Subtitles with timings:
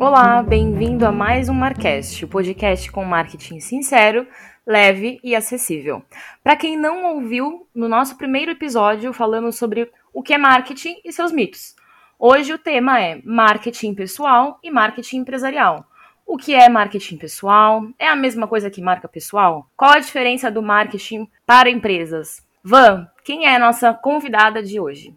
[0.00, 4.28] Olá, bem-vindo a mais um Marcast, o podcast com marketing sincero,
[4.64, 6.04] leve e acessível.
[6.40, 11.12] Para quem não ouviu, no nosso primeiro episódio falamos sobre o que é marketing e
[11.12, 11.74] seus mitos.
[12.16, 15.84] Hoje o tema é marketing pessoal e marketing empresarial.
[16.24, 17.82] O que é marketing pessoal?
[17.98, 19.68] É a mesma coisa que marca pessoal?
[19.76, 22.46] Qual a diferença do marketing para empresas?
[22.62, 25.12] Van, quem é a nossa convidada de hoje?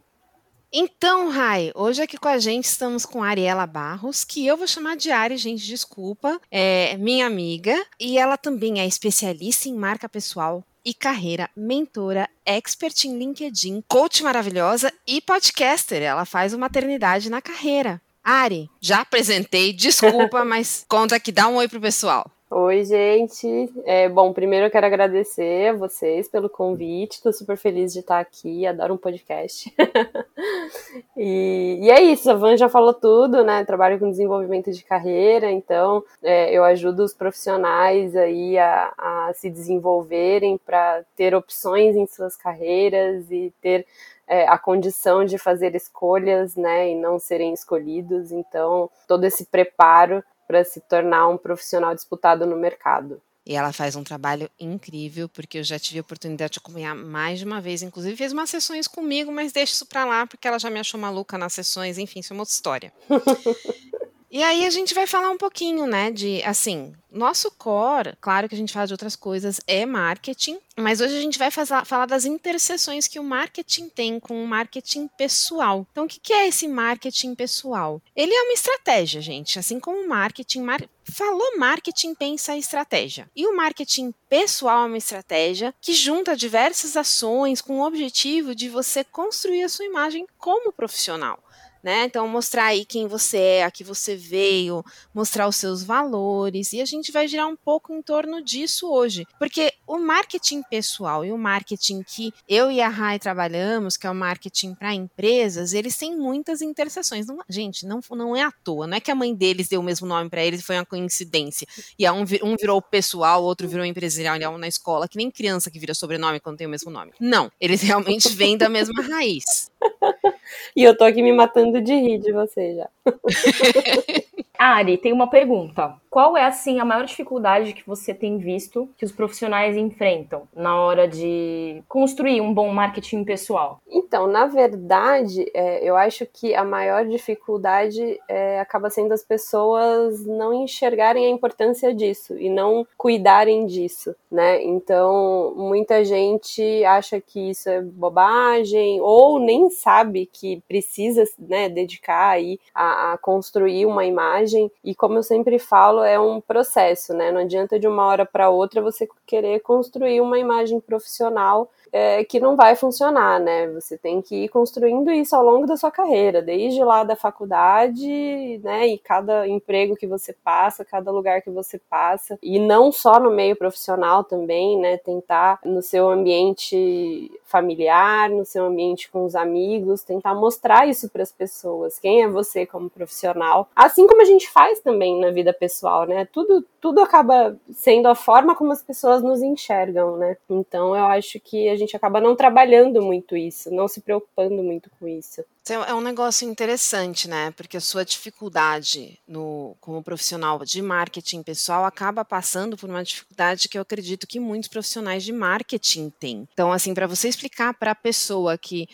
[0.74, 4.66] Então, Rai, hoje aqui com a gente estamos com a Ariela Barros, que eu vou
[4.66, 10.08] chamar de Ari, gente, desculpa, é minha amiga, e ela também é especialista em marca
[10.08, 16.02] pessoal, e carreira, mentora, expert em LinkedIn, coach maravilhosa e podcaster.
[16.02, 18.02] Ela faz o maternidade na carreira.
[18.24, 22.32] Ari, já apresentei, desculpa, mas conta aqui, dá um oi pro pessoal.
[22.54, 23.72] Oi, gente.
[23.86, 27.14] É, bom, primeiro eu quero agradecer a vocês pelo convite.
[27.14, 28.68] Estou super feliz de estar aqui.
[28.68, 29.74] Adoro um podcast.
[31.16, 32.30] e, e, é isso.
[32.30, 33.64] A Van já falou tudo, né?
[33.64, 39.50] Trabalho com desenvolvimento de carreira, então é, eu ajudo os profissionais aí a, a se
[39.50, 43.88] desenvolverem para ter opções em suas carreiras e ter
[44.28, 48.32] é, a condição de fazer escolhas, né, e não serem escolhidos.
[48.32, 50.22] Então, todo esse preparo
[50.52, 53.22] para se tornar um profissional disputado no mercado.
[53.46, 57.40] E ela faz um trabalho incrível, porque eu já tive a oportunidade de acompanhar mais
[57.40, 57.82] de uma vez.
[57.82, 61.00] Inclusive, fez umas sessões comigo, mas deixa isso para lá, porque ela já me achou
[61.00, 61.98] maluca nas sessões.
[61.98, 62.94] Enfim, isso é uma outra história.
[64.34, 68.56] E aí a gente vai falar um pouquinho, né, de assim, nosso core, claro que
[68.56, 72.06] a gente fala de outras coisas, é marketing, mas hoje a gente vai fazer, falar
[72.06, 75.86] das interseções que o marketing tem com o marketing pessoal.
[75.92, 78.02] Então, o que, é esse marketing pessoal?
[78.16, 80.82] Ele é uma estratégia, gente, assim como o marketing, mar...
[81.04, 83.30] falou marketing, pensa estratégia.
[83.36, 88.70] E o marketing pessoal é uma estratégia que junta diversas ações com o objetivo de
[88.70, 91.44] você construir a sua imagem como profissional
[91.84, 92.06] né?
[92.06, 96.82] Então, mostrar aí quem você é, a que você veio, mostrar os seus valores, e
[96.82, 99.26] a gente vai girar um pouco em torno disso hoje.
[99.40, 104.10] Porque o marketing pessoal e o marketing que eu e a Rai trabalhamos, que é
[104.10, 107.28] o marketing para empresas, eles têm muitas interseções.
[107.28, 109.84] Não, gente, não, não é à toa, não é que a mãe deles deu o
[109.84, 111.68] mesmo nome para eles foi uma coincidência.
[111.98, 115.80] E um, um virou pessoal, o outro virou empresarial na escola, que nem criança que
[115.80, 117.12] vira sobrenome quando tem o mesmo nome.
[117.20, 119.72] Não, eles realmente vêm da mesma raiz.
[120.76, 122.90] e eu tô aqui me matando de rir de você já.
[124.58, 125.96] Ari, tem uma pergunta.
[126.12, 130.78] Qual é, assim, a maior dificuldade que você tem visto que os profissionais enfrentam na
[130.78, 133.80] hora de construir um bom marketing pessoal?
[133.90, 140.26] Então, na verdade, é, eu acho que a maior dificuldade é, acaba sendo as pessoas
[140.26, 144.62] não enxergarem a importância disso e não cuidarem disso, né?
[144.62, 152.32] Então, muita gente acha que isso é bobagem ou nem sabe que precisa, né, dedicar
[152.32, 154.70] aí a, a construir uma imagem.
[154.84, 157.32] E como eu sempre falo, é um processo, né?
[157.32, 162.40] Não adianta de uma hora para outra você querer construir uma imagem profissional é, que
[162.40, 163.68] não vai funcionar, né?
[163.70, 168.60] Você tem que ir construindo isso ao longo da sua carreira, desde lá da faculdade,
[168.64, 168.88] né?
[168.88, 173.32] E cada emprego que você passa, cada lugar que você passa, e não só no
[173.32, 174.98] meio profissional também, né?
[174.98, 181.24] Tentar no seu ambiente familiar, no seu ambiente com os amigos, tentar mostrar isso para
[181.24, 182.00] as pessoas.
[182.00, 183.68] Quem é você como profissional?
[183.76, 186.26] Assim como a gente faz também na vida pessoal, né?
[186.32, 190.38] Tudo, tudo acaba sendo a forma como as pessoas nos enxergam, né?
[190.50, 194.90] Então eu acho que a gente acaba não trabalhando muito isso, não se preocupando muito
[195.00, 195.44] com isso.
[195.70, 197.52] É um negócio interessante, né?
[197.52, 203.70] Porque a sua dificuldade no, como profissional de marketing pessoal acaba passando por uma dificuldade
[203.70, 206.48] que eu acredito que muitos profissionais de marketing têm.
[206.52, 208.88] Então, assim, para você explicar para a pessoa que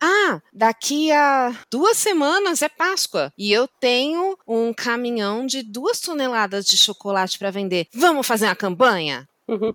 [0.00, 6.66] ah, daqui a duas semanas é Páscoa e eu tenho um caminhão de duas toneladas
[6.66, 7.86] de chocolate para vender.
[7.94, 9.26] Vamos fazer uma campanha?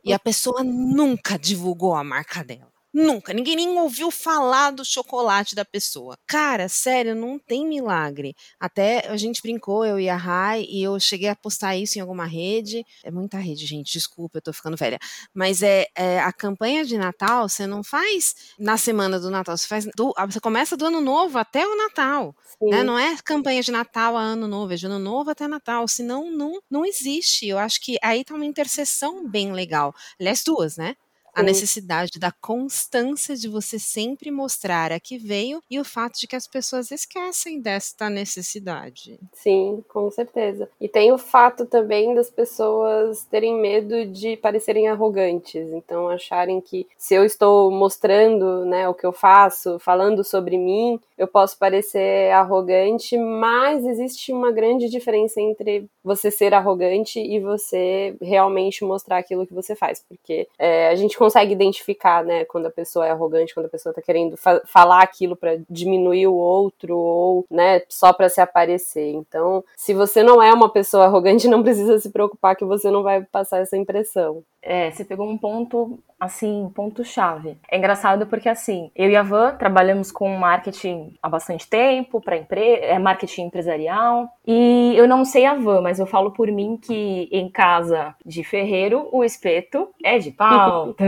[0.04, 2.71] E a pessoa nunca divulgou a marca dela.
[2.94, 3.34] Nunca.
[3.34, 6.18] Ninguém nem ouviu falar do chocolate da pessoa.
[6.28, 8.36] Cara, sério, não tem milagre.
[8.60, 12.02] Até a gente brincou, eu e a Rai, e eu cheguei a postar isso em
[12.02, 12.86] alguma rede.
[13.04, 15.00] É muita rede, gente, desculpa, eu tô ficando velha.
[15.34, 19.68] Mas é, é a campanha de Natal, você não faz na semana do Natal, você
[19.68, 19.86] faz.
[19.96, 22.36] Do, você começa do ano novo até o Natal.
[22.62, 22.84] Né?
[22.84, 25.88] Não é campanha de Natal a ano novo, é de ano novo até Natal.
[25.88, 27.48] Senão, não, não existe.
[27.48, 29.96] Eu acho que aí tá uma interseção bem legal.
[30.20, 30.96] Aliás, duas, né?
[31.34, 36.28] A necessidade da constância de você sempre mostrar a que veio e o fato de
[36.28, 39.20] que as pessoas esquecem desta necessidade.
[39.34, 40.70] Sim, com certeza.
[40.80, 46.86] E tem o fato também das pessoas terem medo de parecerem arrogantes, então acharem que
[46.98, 52.32] se eu estou mostrando, né, o que eu faço, falando sobre mim, eu posso parecer
[52.32, 59.46] arrogante, mas existe uma grande diferença entre você ser arrogante e você realmente mostrar aquilo
[59.46, 63.54] que você faz, porque é, a gente consegue identificar, né, quando a pessoa é arrogante,
[63.54, 68.12] quando a pessoa tá querendo fa falar aquilo para diminuir o outro ou, né, só
[68.12, 69.12] para se aparecer.
[69.12, 73.04] Então, se você não é uma pessoa arrogante, não precisa se preocupar que você não
[73.04, 74.44] vai passar essa impressão.
[74.64, 77.58] É, você pegou um ponto, assim, ponto-chave.
[77.70, 82.38] É engraçado porque, assim, eu e a Van trabalhamos com marketing há bastante tempo, para
[82.38, 84.30] empresa, é marketing empresarial.
[84.46, 88.44] E eu não sei a Van, mas eu falo por mim que em casa de
[88.44, 90.94] ferreiro, o espeto é de pau.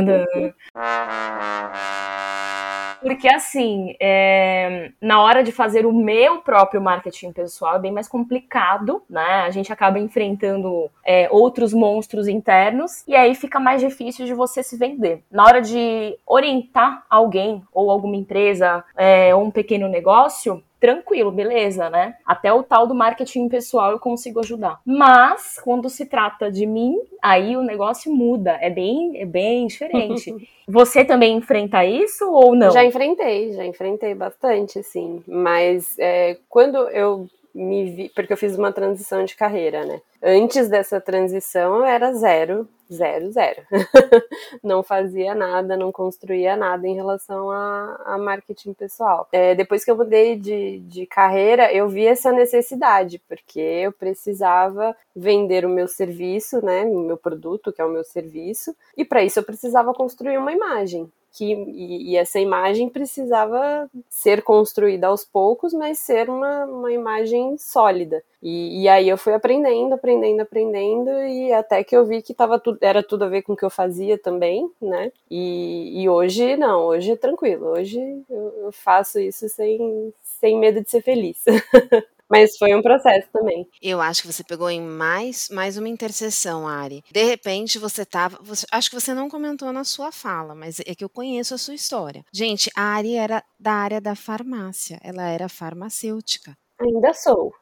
[3.03, 8.07] Porque, assim, é, na hora de fazer o meu próprio marketing pessoal é bem mais
[8.07, 9.41] complicado, né?
[9.41, 14.63] A gente acaba enfrentando é, outros monstros internos e aí fica mais difícil de você
[14.63, 15.21] se vender.
[15.29, 21.89] Na hora de orientar alguém ou alguma empresa é, ou um pequeno negócio, tranquilo, beleza,
[21.89, 22.15] né?
[22.25, 24.81] Até o tal do marketing pessoal eu consigo ajudar.
[24.85, 30.35] Mas quando se trata de mim, aí o negócio muda, é bem, é bem diferente.
[30.67, 32.69] Você também enfrenta isso ou não?
[32.69, 35.23] Já enfrentei, já enfrentei bastante, sim.
[35.25, 40.01] Mas é, quando eu me vi, porque eu fiz uma transição de carreira, né?
[40.21, 43.61] Antes dessa transição era zero, zero, zero.
[44.63, 49.27] não fazia nada, não construía nada em relação a, a marketing pessoal.
[49.31, 54.95] É, depois que eu mudei de, de carreira, eu vi essa necessidade, porque eu precisava
[55.15, 56.83] vender o meu serviço, né?
[56.85, 60.51] O meu produto, que é o meu serviço, e para isso eu precisava construir uma
[60.51, 66.91] imagem que e, e, essa imagem precisava ser construída aos poucos, mas ser uma, uma
[66.91, 68.23] imagem sólida.
[68.41, 72.59] E, e, aí eu fui aprendendo, aprendendo, aprendendo, e até que eu vi que tava
[72.59, 75.11] tudo, era tudo a ver com o que eu fazia também, né?
[75.29, 80.81] E, e hoje não, hoje é tranquilo, hoje eu, eu faço isso sem, sem medo
[80.81, 81.43] de ser feliz.
[82.33, 83.67] Mas foi um processo também.
[83.79, 87.03] Eu acho que você pegou em mais, mais uma interseção, Ari.
[87.11, 88.39] De repente você tava.
[88.41, 91.59] Você, acho que você não comentou na sua fala, mas é que eu conheço a
[91.59, 92.25] sua história.
[92.33, 96.57] Gente, a Ari era da área da farmácia, ela era farmacêutica.
[96.81, 97.53] Ainda sou.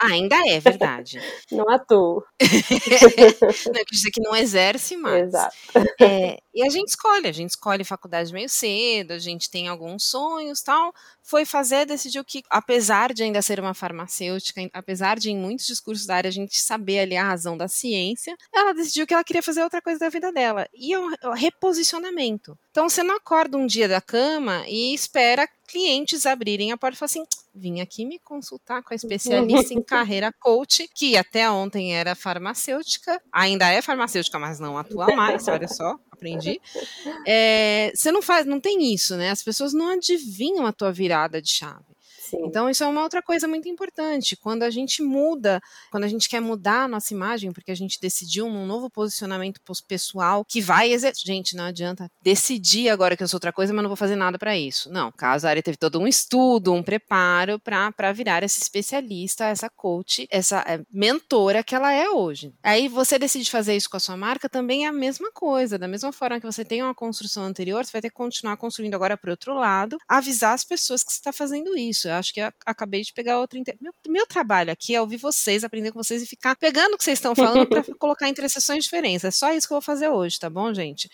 [0.00, 1.20] Ainda é verdade.
[1.52, 2.22] não atuo.
[2.40, 5.24] não quer dizer que não exerce mais.
[5.24, 5.56] Exato.
[6.00, 10.04] É, e a gente escolhe, a gente escolhe faculdade meio cedo, a gente tem alguns
[10.04, 10.92] sonhos tal.
[11.22, 16.06] Foi fazer, decidiu que, apesar de ainda ser uma farmacêutica, apesar de em muitos discursos
[16.06, 19.42] da área a gente saber ali a razão da ciência, ela decidiu que ela queria
[19.42, 20.68] fazer outra coisa da vida dela.
[20.74, 22.58] E é o reposicionamento.
[22.72, 26.98] Então você não acorda um dia da cama e espera clientes abrirem a porta e
[26.98, 27.24] falar assim:
[27.54, 33.22] vim aqui me consultar com a especialista em carreira coach, que até ontem era farmacêutica,
[33.32, 36.60] ainda é farmacêutica, mas não atua mais, olha só aprendi.
[37.26, 39.30] É, você não faz, não tem isso, né?
[39.30, 41.84] As pessoas não adivinham a tua virada de chave.
[42.30, 42.44] Sim.
[42.44, 44.36] Então, isso é uma outra coisa muito importante.
[44.36, 45.60] Quando a gente muda,
[45.90, 49.60] quando a gente quer mudar a nossa imagem, porque a gente decidiu um novo posicionamento
[49.88, 51.10] pessoal que vai exercer.
[51.26, 54.38] Gente, não adianta decidir agora que eu sou outra coisa, mas não vou fazer nada
[54.38, 54.90] para isso.
[54.90, 59.68] Não, caso a área teve todo um estudo, um preparo para virar essa especialista, essa
[59.68, 62.52] coach, essa é, mentora que ela é hoje.
[62.62, 65.78] Aí você decide fazer isso com a sua marca, também é a mesma coisa.
[65.78, 68.94] Da mesma forma que você tem uma construção anterior, você vai ter que continuar construindo
[68.94, 72.08] agora para outro lado, avisar as pessoas que você está fazendo isso.
[72.08, 73.58] Eu acho que acabei de pegar outra.
[73.58, 73.76] Inter...
[73.80, 77.04] Meu, meu trabalho aqui é ouvir vocês, aprender com vocês e ficar pegando o que
[77.04, 79.24] vocês estão falando para colocar entre sessões diferentes.
[79.24, 81.10] É só isso que eu vou fazer hoje, tá bom, gente?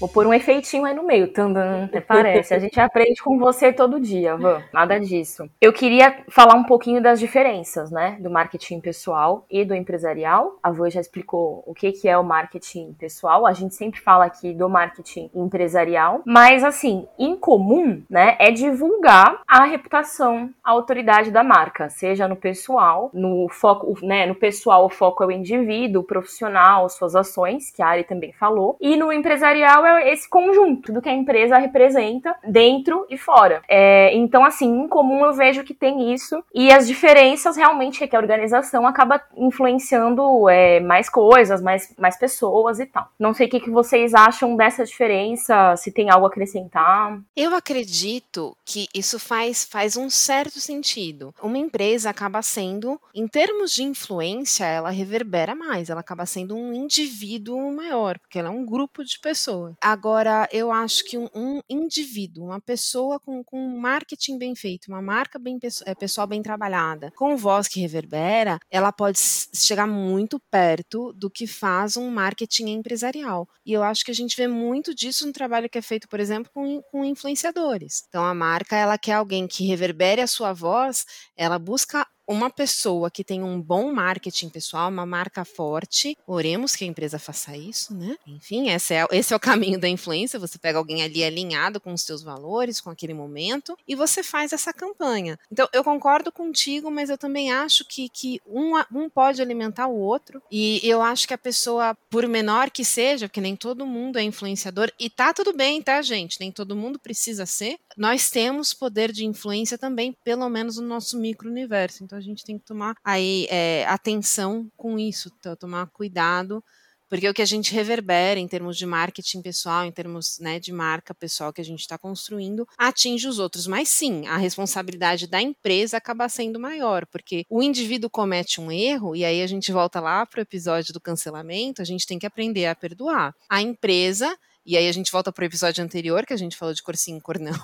[0.00, 2.54] Vou pôr um efeitinho aí no meio, tandan, até parece.
[2.54, 4.62] A gente aprende com você todo dia, Van.
[4.72, 5.50] Nada disso.
[5.60, 10.56] Eu queria falar um pouquinho das diferenças, né, do marketing pessoal e do empresarial.
[10.62, 13.44] A Van já explicou o que, que é o marketing pessoal.
[13.44, 19.42] A gente sempre fala aqui do marketing empresarial, mas assim, em comum, né, é divulgar
[19.48, 24.88] a reputação, a autoridade da marca, seja no pessoal, no foco, né, no pessoal o
[24.88, 29.12] foco é o indivíduo, o profissional, suas ações, que a Ari também falou, e no
[29.12, 33.62] empresarial é esse conjunto do que a empresa representa dentro e fora.
[33.68, 38.06] É, então, assim, em comum eu vejo que tem isso e as diferenças realmente é
[38.06, 43.08] que a organização acaba influenciando é, mais coisas, mais, mais pessoas e tal.
[43.18, 47.18] Não sei o que, que vocês acham dessa diferença, se tem algo a acrescentar.
[47.36, 51.34] Eu acredito que isso faz, faz um certo sentido.
[51.42, 56.72] Uma empresa acaba sendo, em termos de influência, ela reverbera mais, ela acaba sendo um
[56.72, 59.74] indivíduo maior, porque ela é um grupo de pessoas.
[59.80, 65.00] Agora, eu acho que um, um indivíduo, uma pessoa com, com marketing bem feito, uma
[65.00, 69.18] marca bem é, pessoal bem trabalhada, com voz que reverbera, ela pode
[69.54, 73.48] chegar muito perto do que faz um marketing empresarial.
[73.64, 76.20] E eu acho que a gente vê muito disso no trabalho que é feito, por
[76.20, 78.04] exemplo, com, com influenciadores.
[78.08, 81.04] Então, a marca, ela quer alguém que reverbere a sua voz,
[81.36, 86.84] ela busca uma pessoa que tem um bom marketing pessoal, uma marca forte, oremos que
[86.84, 88.16] a empresa faça isso, né?
[88.26, 90.38] Enfim, esse é, esse é o caminho da influência.
[90.38, 94.52] Você pega alguém ali alinhado com os seus valores, com aquele momento, e você faz
[94.52, 95.38] essa campanha.
[95.50, 99.98] Então, eu concordo contigo, mas eu também acho que, que um, um pode alimentar o
[99.98, 100.42] outro.
[100.50, 104.22] E eu acho que a pessoa, por menor que seja, porque nem todo mundo é
[104.22, 106.38] influenciador, e tá tudo bem, tá, gente?
[106.38, 107.78] Nem todo mundo precisa ser.
[107.96, 112.04] Nós temos poder de influência também, pelo menos no nosso micro-universo.
[112.04, 116.62] Então, a gente tem que tomar aí é, atenção com isso, tomar cuidado,
[117.08, 120.72] porque o que a gente reverbera em termos de marketing pessoal, em termos né, de
[120.72, 123.66] marca pessoal que a gente está construindo, atinge os outros.
[123.66, 129.16] Mas sim, a responsabilidade da empresa acaba sendo maior, porque o indivíduo comete um erro,
[129.16, 132.26] e aí a gente volta lá para o episódio do cancelamento, a gente tem que
[132.26, 133.34] aprender a perdoar.
[133.48, 136.82] A empresa e aí a gente volta pro episódio anterior, que a gente falou de
[136.82, 137.54] cursinho e cornão.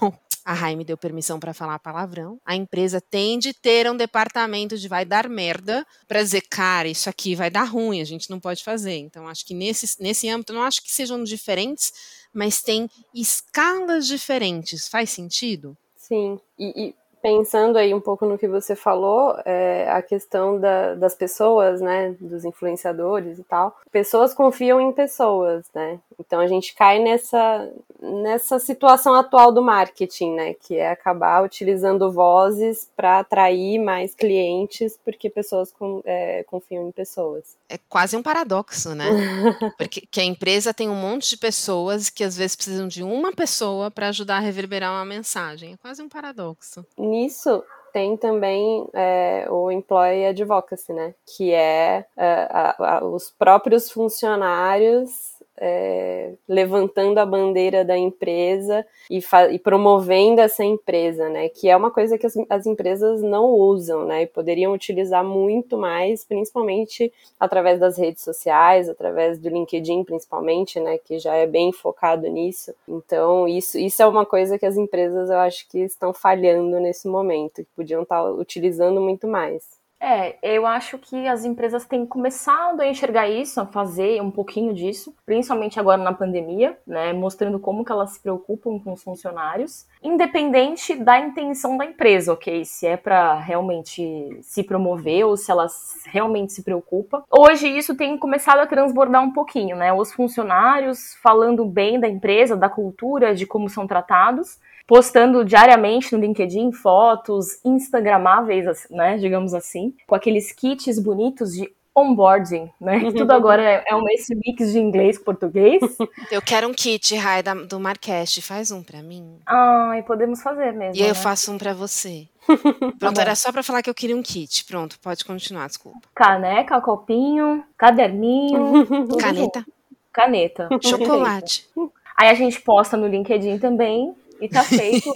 [0.45, 2.39] A Rai me deu permissão para falar palavrão.
[2.45, 7.09] A empresa tem de ter um departamento de vai dar merda para dizer, cara, isso
[7.09, 8.97] aqui vai dar ruim, a gente não pode fazer.
[8.97, 11.93] Então, acho que nesse, nesse âmbito, não acho que sejam diferentes,
[12.33, 14.89] mas tem escalas diferentes.
[14.89, 15.77] Faz sentido?
[15.97, 16.39] Sim.
[16.59, 21.15] E, e pensando aí um pouco no que você falou, é, a questão da, das
[21.15, 23.75] pessoas, né, dos influenciadores e tal.
[23.91, 25.99] Pessoas confiam em pessoas, né?
[26.19, 32.11] Então a gente cai nessa, nessa situação atual do marketing, né, que é acabar utilizando
[32.11, 37.57] vozes para atrair mais clientes, porque pessoas com, é, confiam em pessoas.
[37.69, 39.05] É quase um paradoxo, né?
[39.79, 43.33] porque que a empresa tem um monte de pessoas que às vezes precisam de uma
[43.33, 45.75] pessoa para ajudar a reverberar uma mensagem.
[45.75, 51.15] É quase um paradoxo nisso tem também é, o Employee Advocacy, né?
[51.25, 59.21] Que é, é a, a, os próprios funcionários é, levantando a bandeira da empresa e,
[59.53, 61.49] e, promovendo essa empresa, né?
[61.49, 64.23] Que é uma coisa que as, as, empresas não usam, né?
[64.23, 70.99] E poderiam utilizar muito mais, principalmente através das redes sociais, através do LinkedIn, principalmente, né?
[70.99, 72.75] Que já é bem focado nisso.
[72.89, 77.07] Então, isso, isso é uma coisa que as empresas, eu acho que estão falhando nesse
[77.07, 79.84] momento, que podiam estar utilizando muito mais.
[80.07, 84.75] É, eu acho que as empresas têm começado a enxergar isso, a fazer um pouquinho
[84.75, 89.87] disso, principalmente agora na pandemia, né, mostrando como que elas se preocupam com os funcionários,
[90.05, 92.65] independente da intenção da empresa, ok?
[92.65, 97.25] Se é para realmente se promover ou se elas realmente se preocupa.
[97.31, 99.93] Hoje isso tem começado a transbordar um pouquinho, né?
[99.93, 106.21] Os funcionários falando bem da empresa, da cultura, de como são tratados, postando diariamente no
[106.21, 113.13] LinkedIn fotos instagramáveis, né, digamos assim, com aqueles kits bonitos de onboarding, né?
[113.13, 115.81] Tudo agora é, é um esse mix de inglês com português.
[116.31, 118.43] Eu quero um kit, Rai, do Marqueste.
[118.43, 119.39] Faz um para mim.
[119.47, 120.97] Ai, podemos fazer mesmo.
[120.97, 121.11] E né?
[121.11, 122.27] eu faço um para você.
[122.99, 124.65] Pronto, tá era só para falar que eu queria um kit.
[124.65, 126.01] Pronto, pode continuar, desculpa.
[126.15, 128.87] Caneca, copinho, caderninho.
[129.19, 129.65] Caneta.
[130.13, 130.69] Caneta.
[130.83, 131.69] Chocolate.
[132.17, 135.11] Aí a gente posta no LinkedIn também e tá feito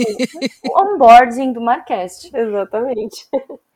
[0.65, 2.31] o onboarding do Marcast.
[2.35, 3.27] Exatamente.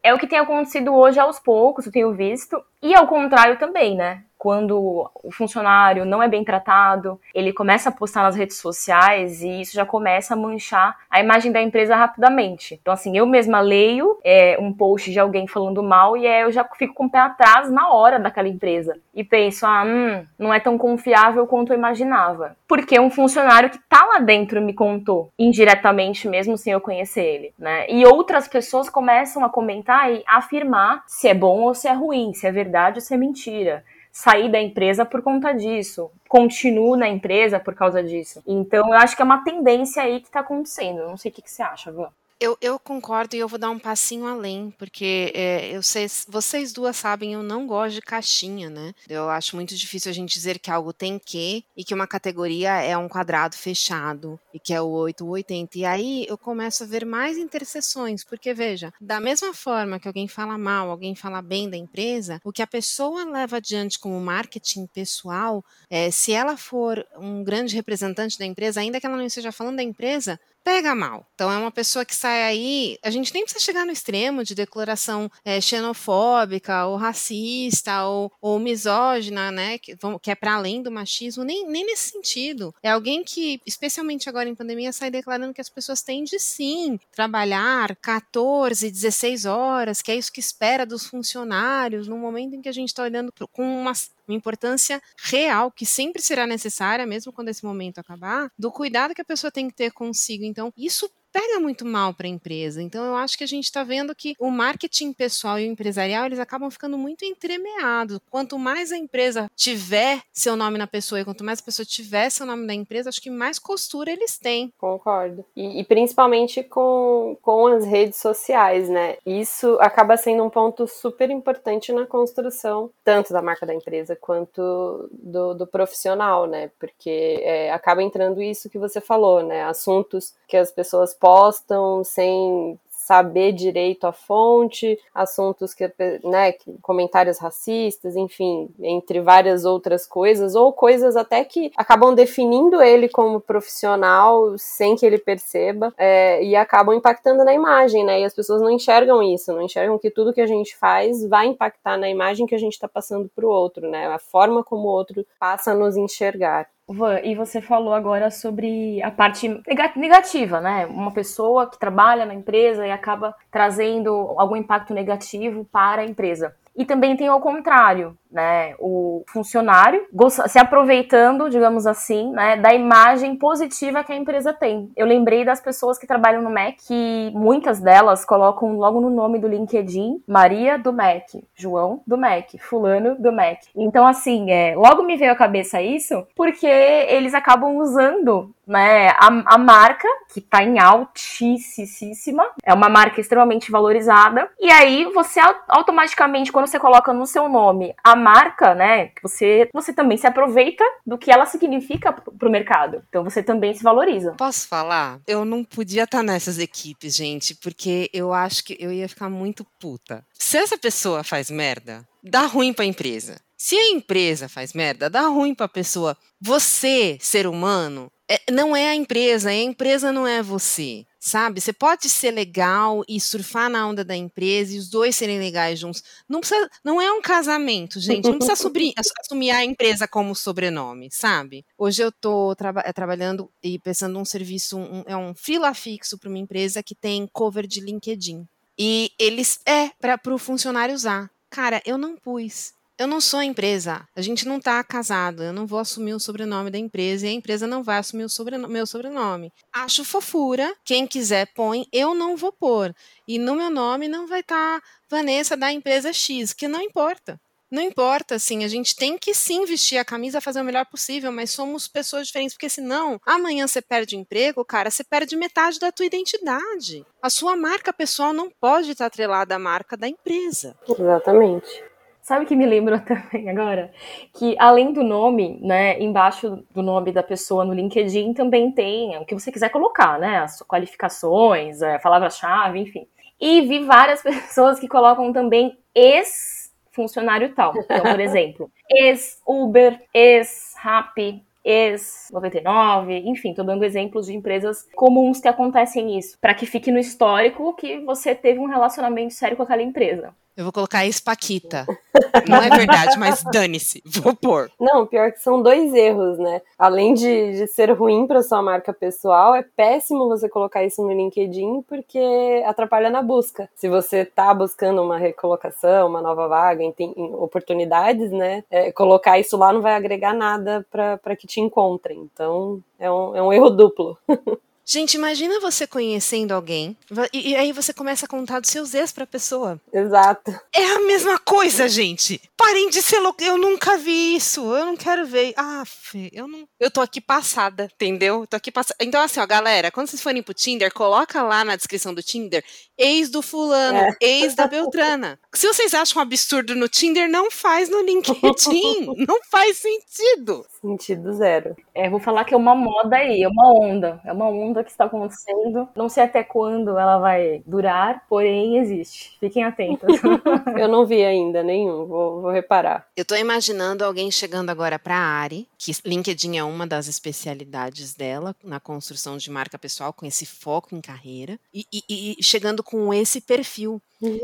[0.02, 2.62] É o que tem acontecido hoje aos poucos, eu tenho visto.
[2.82, 4.24] E ao contrário também, né?
[4.42, 9.60] Quando o funcionário não é bem tratado, ele começa a postar nas redes sociais e
[9.60, 12.76] isso já começa a manchar a imagem da empresa rapidamente.
[12.82, 16.50] Então, assim, eu mesma leio é, um post de alguém falando mal e é, eu
[16.50, 18.96] já fico com o pé atrás na hora daquela empresa.
[19.14, 22.56] E penso, ah, hum, não é tão confiável quanto eu imaginava.
[22.66, 27.54] Porque um funcionário que tá lá dentro me contou, indiretamente mesmo sem eu conhecer ele,
[27.56, 27.88] né?
[27.88, 32.34] E outras pessoas começam a comentar e afirmar se é bom ou se é ruim,
[32.34, 37.08] se é verdade ou se é mentira sair da empresa por conta disso, continuo na
[37.08, 38.42] empresa por causa disso.
[38.46, 41.06] Então, eu acho que é uma tendência aí que está acontecendo.
[41.06, 42.10] Não sei o que, que você acha, Van.
[42.40, 46.72] Eu, eu, concordo e eu vou dar um passinho além, porque é, eu sei, vocês
[46.72, 48.94] duas sabem, eu não gosto de caixinha, né?
[49.08, 52.82] Eu acho muito difícil a gente dizer que algo tem que e que uma categoria
[52.82, 55.78] é um quadrado fechado e que é o 8, o 80.
[55.78, 60.26] E aí eu começo a ver mais interseções, porque veja, da mesma forma que alguém
[60.26, 64.86] fala mal, alguém fala bem da empresa, o que a pessoa leva adiante como marketing
[64.86, 69.52] pessoal, é, se ela for um grande representante da empresa, ainda que ela não esteja
[69.52, 71.26] falando da empresa, pega mal.
[71.34, 74.54] Então é uma pessoa que sai aí, a gente nem precisa chegar no extremo de
[74.54, 80.90] declaração é, xenofóbica ou racista ou, ou misógina, né, que, que é para além do
[80.90, 82.74] machismo, nem, nem nesse sentido.
[82.82, 86.98] É alguém que, especialmente agora em pandemia, sai declarando que as pessoas têm de sim
[87.10, 92.68] trabalhar 14, 16 horas, que é isso que espera dos funcionários, no momento em que
[92.68, 93.92] a gente está olhando com uma
[94.26, 99.22] uma importância real que sempre será necessária, mesmo quando esse momento acabar, do cuidado que
[99.22, 100.44] a pessoa tem que ter consigo.
[100.44, 102.82] Então, isso pega muito mal para a empresa.
[102.82, 106.26] Então eu acho que a gente está vendo que o marketing pessoal e o empresarial
[106.26, 108.18] eles acabam ficando muito entremeados.
[108.30, 112.30] Quanto mais a empresa tiver seu nome na pessoa e quanto mais a pessoa tiver
[112.30, 114.72] seu nome na empresa, acho que mais costura eles têm.
[114.78, 115.44] Concordo.
[115.56, 119.16] E, e principalmente com, com as redes sociais, né?
[119.24, 125.08] Isso acaba sendo um ponto super importante na construção tanto da marca da empresa quanto
[125.12, 126.70] do, do profissional, né?
[126.78, 129.64] Porque é, acaba entrando isso que você falou, né?
[129.64, 135.84] Assuntos que as pessoas postam sem saber direito a fonte, assuntos que,
[136.24, 143.08] né, comentários racistas, enfim, entre várias outras coisas, ou coisas até que acabam definindo ele
[143.08, 148.34] como profissional sem que ele perceba, é, e acabam impactando na imagem, né, e as
[148.34, 152.08] pessoas não enxergam isso, não enxergam que tudo que a gente faz vai impactar na
[152.08, 155.24] imagem que a gente está passando para o outro, né, a forma como o outro
[155.38, 156.68] passa a nos enxergar.
[156.88, 159.48] Van, e você falou agora sobre a parte
[159.96, 160.86] negativa, né?
[160.86, 166.54] Uma pessoa que trabalha na empresa e acaba trazendo algum impacto negativo para a empresa.
[166.76, 170.06] E também tem ao contrário, né, o funcionário
[170.48, 174.90] se aproveitando, digamos assim, né, da imagem positiva que a empresa tem.
[174.96, 179.38] Eu lembrei das pessoas que trabalham no Mac, que muitas delas colocam logo no nome
[179.38, 183.58] do LinkedIn Maria do Mac, João do Mac, fulano do Mac.
[183.76, 189.54] Então, assim, é, logo me veio à cabeça isso, porque eles acabam usando né, a,
[189.54, 196.52] a marca, que está em altíssima, é uma marca extremamente valorizada, e aí você automaticamente,
[196.52, 201.18] quando você coloca no seu nome a marca, né, você, você também se aproveita do
[201.18, 203.02] que ela significa para o mercado.
[203.08, 204.32] Então você também se valoriza.
[204.32, 205.20] Posso falar?
[205.26, 209.66] Eu não podia estar nessas equipes, gente, porque eu acho que eu ia ficar muito
[209.80, 210.24] puta.
[210.32, 213.40] Se essa pessoa faz merda, dá ruim para a empresa.
[213.56, 216.16] Se a empresa faz merda, dá ruim para a pessoa.
[216.40, 221.60] Você, ser humano, é, não é a empresa, a empresa não é você sabe?
[221.60, 225.78] Você pode ser legal e surfar na onda da empresa e os dois serem legais
[225.78, 226.02] juntos.
[226.28, 228.24] Não precisa, não é um casamento, gente.
[228.24, 231.64] Não precisa subir, assumir a empresa como sobrenome, sabe?
[231.78, 236.18] Hoje eu estou traba eh, trabalhando e pensando um serviço, um, é um fila fixo
[236.18, 238.44] para uma empresa que tem cover de LinkedIn.
[238.76, 241.30] E eles é para o funcionário usar.
[241.48, 242.74] Cara, eu não pus.
[243.02, 244.06] Eu não sou empresa.
[244.14, 245.42] A gente não está casado.
[245.42, 248.68] Eu não vou assumir o sobrenome da empresa e a empresa não vai assumir o
[248.68, 249.52] meu sobrenome.
[249.72, 250.72] Acho fofura.
[250.84, 251.84] Quem quiser põe.
[251.92, 252.94] Eu não vou pôr.
[253.26, 257.40] E no meu nome não vai estar tá Vanessa da empresa X, que não importa.
[257.68, 261.32] Não importa, assim, a gente tem que sim vestir a camisa, fazer o melhor possível,
[261.32, 265.80] mas somos pessoas diferentes, porque senão, amanhã você perde o emprego, cara, você perde metade
[265.80, 267.04] da tua identidade.
[267.20, 270.76] A sua marca pessoal não pode estar atrelada à marca da empresa.
[270.86, 271.91] Exatamente.
[272.22, 273.90] Sabe o que me lembrou também agora?
[274.32, 279.24] Que além do nome, né, embaixo do nome da pessoa no LinkedIn também tem o
[279.26, 280.38] que você quiser colocar, né?
[280.38, 283.08] As qualificações, a palavra-chave, enfim.
[283.40, 287.76] E vi várias pessoas que colocam também ex-funcionário tal.
[287.76, 296.18] Então, por exemplo, ex-Uber, ex-Rappi, ex-99, enfim, tô dando exemplos de empresas comuns que acontecem
[296.18, 300.34] isso, para que fique no histórico que você teve um relacionamento sério com aquela empresa.
[300.54, 301.86] Eu vou colocar ex-Paquita.
[302.46, 304.02] Não é verdade, mas dane-se.
[304.04, 304.70] Vou pôr.
[304.78, 306.60] Não, pior que são dois erros, né?
[306.78, 311.12] Além de, de ser ruim para sua marca pessoal, é péssimo você colocar isso no
[311.12, 313.68] LinkedIn porque atrapalha na busca.
[313.74, 318.62] Se você tá buscando uma recolocação, uma nova vaga, tem oportunidades, né?
[318.70, 322.28] É, colocar isso lá não vai agregar nada para que te encontrem.
[322.32, 324.18] Então, é um, é um erro duplo.
[324.84, 326.96] Gente, imagina você conhecendo alguém
[327.32, 329.80] e, e, aí você começa a contar dos seus ex pra pessoa.
[329.92, 330.50] Exato.
[330.74, 332.40] É a mesma coisa, gente.
[332.56, 333.42] Parem de ser louco.
[333.42, 334.60] Eu nunca vi isso.
[334.74, 335.54] Eu não quero ver.
[335.56, 336.66] Ah, Fê, eu não.
[336.80, 338.46] Eu tô aqui passada, entendeu?
[338.46, 338.96] Tô aqui passada.
[339.00, 342.64] Então, assim, ó, galera, quando vocês forem pro Tinder, coloca lá na descrição do Tinder
[342.98, 344.16] ex do fulano, é.
[344.20, 345.38] ex da Beltrana.
[345.54, 349.06] Se vocês acham um absurdo no Tinder, não faz no LinkedIn.
[349.28, 350.64] não faz sentido.
[350.80, 351.76] Sentido zero.
[351.94, 354.18] É, vou falar que é uma moda aí, é uma onda.
[354.24, 355.86] É uma onda que está acontecendo.
[355.94, 359.36] Não sei até quando ela vai durar, porém existe.
[359.38, 360.08] Fiquem atentos.
[360.78, 363.06] Eu não vi ainda nenhum, vou, vou reparar.
[363.14, 368.56] Eu tô imaginando alguém chegando agora pra Ari, que LinkedIn é uma das especialidades dela
[368.64, 373.12] na construção de marca pessoal, com esse foco em carreira, e, e, e chegando com
[373.12, 374.00] esse perfil.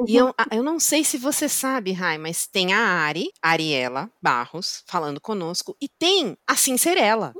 [0.07, 4.83] E eu, eu não sei se você sabe, Rai, mas tem a Ari, Ariela Barros,
[4.87, 7.33] falando conosco, e tem a Cincerela.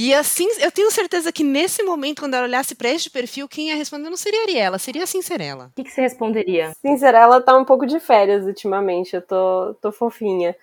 [0.00, 3.70] E assim, eu tenho certeza que nesse momento, quando ela olhasse para este perfil, quem
[3.70, 5.72] ia responder não seria a Ariela, seria a Cincerela.
[5.72, 6.72] O que, que você responderia?
[6.80, 10.54] Cincerela tá um pouco de férias ultimamente, eu tô, tô fofinha.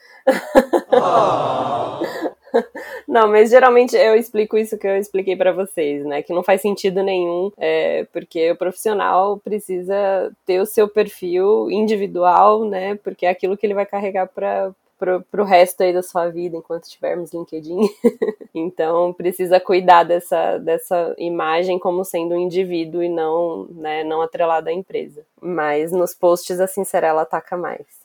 [0.89, 1.99] Oh.
[3.07, 6.21] Não, mas geralmente eu explico isso que eu expliquei para vocês, né?
[6.21, 12.65] Que não faz sentido nenhum, é, porque o profissional precisa ter o seu perfil individual,
[12.65, 12.95] né?
[13.03, 16.57] Porque é aquilo que ele vai carregar para pro, pro resto aí da sua vida
[16.57, 17.89] enquanto tivermos LinkedIn.
[18.53, 24.69] então precisa cuidar dessa, dessa imagem como sendo um indivíduo e não, né, não atrelada
[24.69, 25.25] à empresa.
[25.41, 28.04] Mas nos posts a Sincerela ataca mais.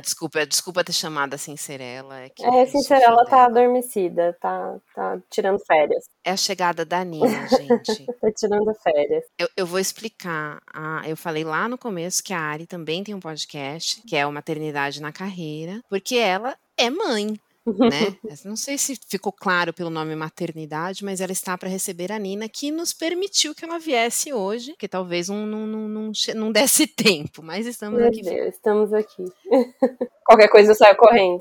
[0.00, 2.20] Desculpa, desculpa ter chamado a Cincerela.
[2.20, 6.04] É, que é Cincerela tá adormecida, tá, tá tirando férias.
[6.24, 8.06] É a chegada da Nina, gente.
[8.20, 9.24] tá tirando férias.
[9.38, 10.60] Eu, eu vou explicar.
[10.74, 14.26] Ah, eu falei lá no começo que a Ari também tem um podcast, que é
[14.26, 17.38] o Maternidade na Carreira, porque ela é mãe
[17.76, 18.16] né?
[18.44, 22.48] Não sei se ficou claro pelo nome maternidade, mas ela está para receber a Nina,
[22.48, 26.86] que nos permitiu que ela viesse hoje, que talvez não, não, não, não, não desse
[26.88, 28.22] tempo, mas estamos Meu aqui.
[28.22, 29.24] Deus, estamos aqui.
[30.24, 31.40] Qualquer coisa eu saio correndo.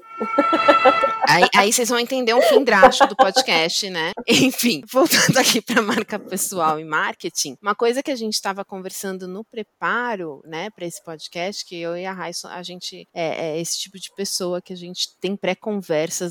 [1.27, 4.13] Aí, aí, vocês vão entender um fim drástico do podcast, né?
[4.25, 9.27] Enfim, voltando aqui para marca pessoal e marketing, uma coisa que a gente estava conversando
[9.27, 13.59] no preparo, né, para esse podcast, que eu e a Raíssa, a gente é, é
[13.59, 15.35] esse tipo de pessoa que a gente tem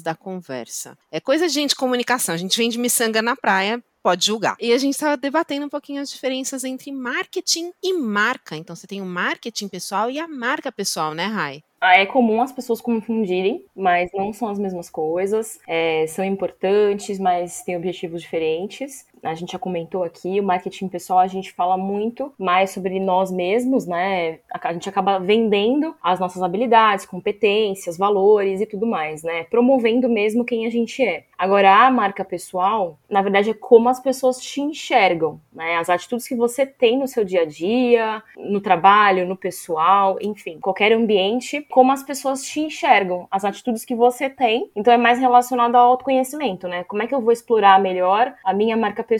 [0.02, 0.96] da conversa.
[1.10, 4.54] É coisa de gente comunicação, a gente vende miçanga na praia pode julgar.
[4.60, 8.54] E a gente estava debatendo um pouquinho as diferenças entre marketing e marca.
[8.54, 11.60] Então você tem o marketing pessoal e a marca pessoal, né, Rai?
[11.80, 15.58] Ah, é comum as pessoas confundirem, mas não são as mesmas coisas.
[15.66, 21.20] É, são importantes, mas têm objetivos diferentes a gente já comentou aqui, o marketing pessoal
[21.20, 24.38] a gente fala muito mais sobre nós mesmos, né?
[24.52, 29.44] A gente acaba vendendo as nossas habilidades, competências, valores e tudo mais, né?
[29.44, 31.24] Promovendo mesmo quem a gente é.
[31.38, 35.76] Agora, a marca pessoal, na verdade, é como as pessoas te enxergam, né?
[35.76, 40.58] As atitudes que você tem no seu dia a dia, no trabalho, no pessoal, enfim,
[40.60, 44.70] qualquer ambiente, como as pessoas te enxergam, as atitudes que você tem.
[44.74, 46.84] Então, é mais relacionado ao autoconhecimento, né?
[46.84, 49.15] Como é que eu vou explorar melhor a minha marca pessoal.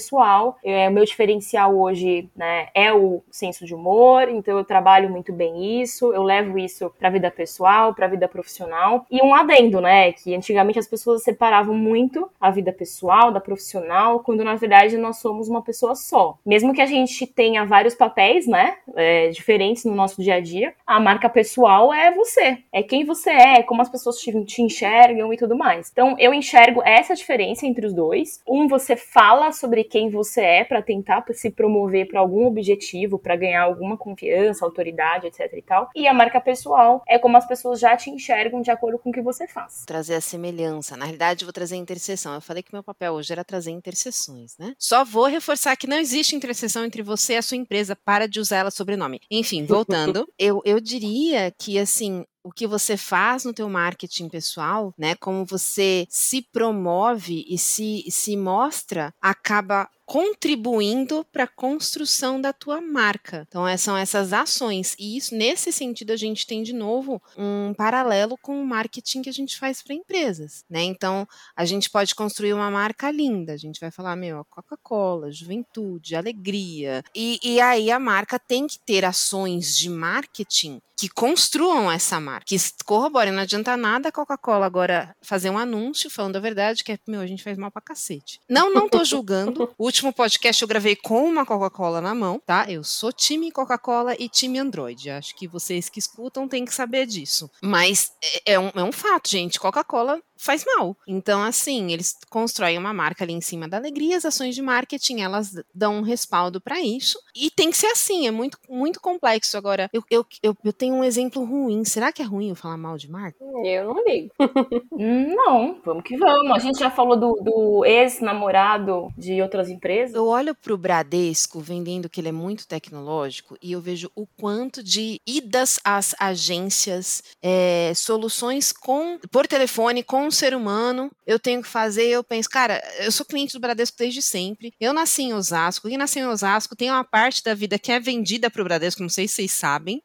[0.65, 5.33] É, o meu diferencial hoje né, é o senso de humor, então eu trabalho muito
[5.33, 9.07] bem isso, eu levo isso para a vida pessoal, para a vida profissional.
[9.11, 14.21] E um adendo, né, que antigamente as pessoas separavam muito a vida pessoal da profissional,
[14.21, 16.39] quando na verdade nós somos uma pessoa só.
[16.45, 20.75] Mesmo que a gente tenha vários papéis, né, é, diferentes no nosso dia a dia,
[20.87, 25.33] a marca pessoal é você, é quem você é, como as pessoas te, te enxergam
[25.33, 25.91] e tudo mais.
[25.91, 28.41] Então eu enxergo essa diferença entre os dois.
[28.47, 33.37] Um, você fala sobre quem você é para tentar se promover para algum objetivo, para
[33.37, 35.89] ganhar alguma confiança, autoridade, etc e tal.
[35.95, 39.13] E a marca pessoal é como as pessoas já te enxergam de acordo com o
[39.13, 39.85] que você faz.
[39.87, 40.97] Trazer a semelhança.
[40.97, 42.35] Na realidade, eu vou trazer a interseção.
[42.35, 44.75] Eu falei que meu papel hoje era trazer interseções, né?
[44.79, 47.97] Só vou reforçar que não existe interseção entre você e a sua empresa.
[47.97, 49.21] Para de usar ela sobrenome.
[49.31, 54.95] Enfim, voltando, eu, eu diria que, assim, o que você faz no teu marketing pessoal,
[54.97, 55.17] né?
[55.17, 62.81] Como você se promove e se, se mostra, acaba contribuindo para a construção da tua
[62.81, 63.45] marca.
[63.49, 64.95] Então, é, são essas ações.
[64.99, 69.29] E isso, nesse sentido, a gente tem de novo um paralelo com o marketing que
[69.29, 70.65] a gente faz para empresas.
[70.71, 70.85] Né?
[70.85, 73.53] Então, a gente pode construir uma marca linda.
[73.53, 77.03] A gente vai falar, meu, Coca-Cola, juventude, alegria.
[77.15, 82.47] E, e aí a marca tem que ter ações de marketing que construam essa marca,
[82.47, 83.33] que corroborem.
[83.33, 87.21] Não adianta nada a Coca-Cola agora fazer um anúncio falando a verdade, que é, meu,
[87.21, 88.41] a gente faz mal pra cacete.
[88.49, 89.71] Não, não tô julgando.
[89.77, 92.67] O último podcast eu gravei com uma Coca-Cola na mão, tá?
[92.69, 95.09] Eu sou time Coca-Cola e time Android.
[95.09, 97.51] Acho que vocês que escutam têm que saber disso.
[97.63, 99.59] Mas é, é um, é um fato, gente.
[99.59, 100.97] Coca-Cola faz mal.
[101.07, 105.21] Então, assim, eles constroem uma marca ali em cima da alegria, as ações de marketing,
[105.21, 107.19] elas dão um respaldo para isso.
[107.35, 109.57] E tem que ser assim, é muito, muito complexo.
[109.57, 111.85] Agora, eu, eu, eu, eu, tenho um exemplo ruim.
[111.85, 113.37] Será que é ruim eu falar mal de marca?
[113.65, 114.31] Eu não ligo.
[114.97, 116.53] Não, vamos que vamos.
[116.53, 120.15] A gente já falou do, do ex-namorado de outras empresas.
[120.15, 124.83] Eu olho pro Bradesco vendendo que ele é muito tecnológico e eu vejo o quanto
[124.83, 131.63] de idas às agências, é, soluções com por telefone, com um ser humano, eu tenho
[131.63, 132.07] que fazer.
[132.07, 134.73] Eu penso, cara, eu sou cliente do Bradesco desde sempre.
[134.81, 135.89] Eu nasci em Osasco.
[135.89, 139.09] Quem nasceu em Osasco tem uma parte da vida que é vendida pro Bradesco, não
[139.09, 140.03] sei se vocês sabem,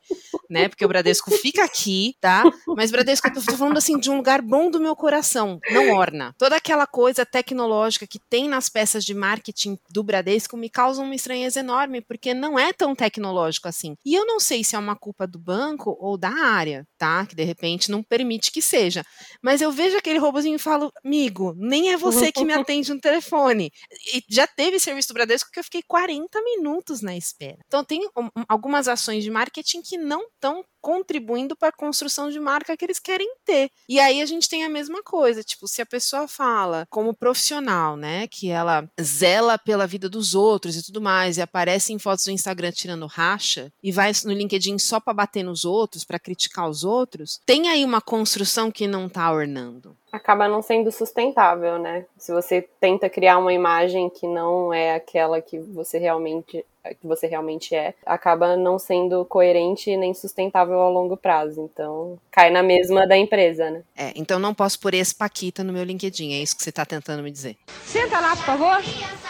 [0.49, 0.67] né?
[0.67, 2.43] Porque o Bradesco fica aqui, tá?
[2.75, 6.35] Mas Bradesco, eu tô falando assim de um lugar bom do meu coração, não orna.
[6.37, 11.15] Toda aquela coisa tecnológica que tem nas peças de marketing do Bradesco me causa uma
[11.15, 13.95] estranheza enorme, porque não é tão tecnológico assim.
[14.05, 17.25] E eu não sei se é uma culpa do banco ou da área, tá?
[17.25, 19.03] Que de repente não permite que seja.
[19.41, 22.99] Mas eu vejo aquele robozinho e falo, amigo, nem é você que me atende no
[22.99, 23.71] telefone.
[24.13, 27.59] E já teve serviço do Bradesco que eu fiquei 40 minutos na espera.
[27.67, 32.39] Então tem um, algumas ações de marketing que não estão contribuindo para a construção de
[32.39, 33.69] marca que eles querem ter.
[33.87, 37.95] E aí a gente tem a mesma coisa, tipo, se a pessoa fala como profissional,
[37.95, 42.25] né, que ela zela pela vida dos outros e tudo mais, e aparece em fotos
[42.25, 46.67] do Instagram tirando racha e vai no LinkedIn só para bater nos outros, para criticar
[46.67, 52.05] os outros, tem aí uma construção que não tá ornando acaba não sendo sustentável, né?
[52.17, 56.65] Se você tenta criar uma imagem que não é aquela que você realmente
[56.99, 61.61] que você realmente é, acaba não sendo coerente nem sustentável ao longo prazo.
[61.61, 63.83] Então, cai na mesma da empresa, né?
[63.95, 66.83] É, então não posso pôr esse Paquita no meu LinkedIn, é isso que você está
[66.83, 67.55] tentando me dizer.
[67.85, 68.77] Senta lá, por favor.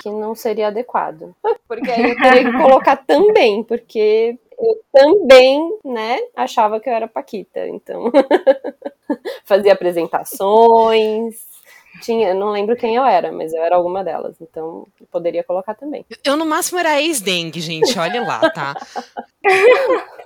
[0.02, 1.36] Que não seria adequado.
[1.68, 7.08] Porque aí eu teria que colocar também, porque eu também, né, achava que eu era
[7.08, 7.68] Paquita.
[7.68, 8.12] Então,
[9.46, 11.36] fazia apresentações,
[12.02, 16.06] tinha, não lembro quem eu era, mas eu era alguma delas, então poderia colocar também.
[16.24, 18.76] Eu, no máximo, era ex-dengue, gente, olha lá, tá?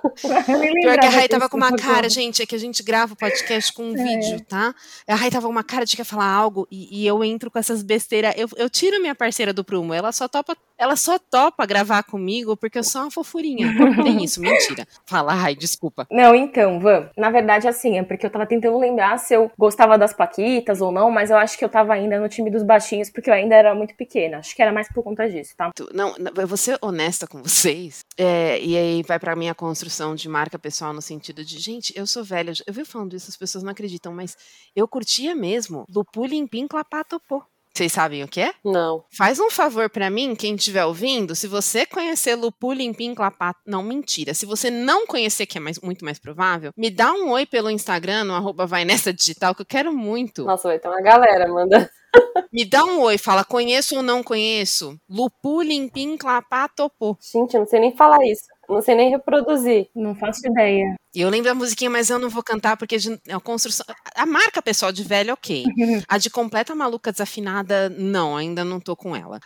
[0.82, 3.16] Pior que a Rai tava com uma cara, gente, é que a gente grava o
[3.16, 4.02] podcast com um é.
[4.02, 4.74] vídeo, tá?
[5.06, 7.58] A Rai tava com uma cara de quer falar algo e, e, eu entro com
[7.58, 8.34] essas besteiras.
[8.36, 12.56] Eu, eu tiro minha parceira do prumo, ela só topa, ela só topa gravar comigo
[12.56, 13.66] porque eu sou uma fofurinha.
[14.02, 14.86] Tem isso, mentira.
[15.06, 16.06] Fala, Rai, desculpa.
[16.10, 19.98] Não, então, Van, na verdade, assim, é porque eu tava tentando lembrar se eu gostava
[19.98, 23.10] das Paquitas ou não, mas eu acho que eu tava ainda no time dos baixinhos
[23.10, 24.38] porque eu ainda era muito pequena.
[24.38, 25.70] Acho que era mais por conta disso, tá?
[25.92, 28.00] Não, eu vou ser honesta com vocês.
[28.18, 32.06] É, e aí vai pra minha construção de marca pessoal no sentido de, gente, eu
[32.06, 34.36] sou velha, eu vi falando isso, as pessoas não acreditam, mas
[34.74, 37.42] eu curtia mesmo Lupulimpim Clapatopô.
[37.76, 38.54] Vocês sabem o que é?
[38.64, 39.04] Não.
[39.14, 43.82] Faz um favor para mim, quem estiver ouvindo, se você conhecer Lupu Limpim Clapato, não
[43.82, 44.32] mentira.
[44.32, 47.68] Se você não conhecer, que é mais, muito mais provável, me dá um oi pelo
[47.68, 50.44] Instagram, no arroba vai nessa digital, que eu quero muito.
[50.44, 51.90] Nossa, vai ter uma galera, manda.
[52.50, 54.98] Me dá um oi, fala, conheço ou não conheço?
[55.06, 57.14] Lupu Limpim Clapatopô.
[57.20, 58.44] Gente, eu não sei nem falar isso.
[58.68, 59.88] Não sei nem reproduzir.
[59.94, 60.96] Não faço ideia.
[61.14, 62.96] Eu lembro da musiquinha, mas eu não vou cantar porque
[63.28, 63.86] é a construção.
[64.14, 65.64] A marca pessoal de velho, ok.
[66.08, 69.40] A de completa maluca desafinada, não, ainda não tô com ela.